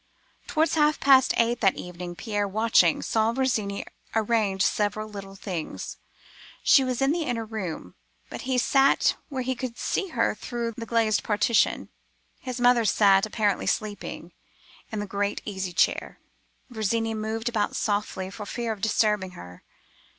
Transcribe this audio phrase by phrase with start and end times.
[0.47, 3.85] Towards half past eight that evening—Pierre, watching, saw Virginie
[4.15, 7.93] arrange several little things—she was in the inner room,
[8.27, 11.89] but he sat where he could see her through the glazed partition.
[12.39, 16.17] His mother sat—apparently sleeping—in the great easy chair;
[16.71, 19.61] Virginie moved about softly, for fear of disturbing her.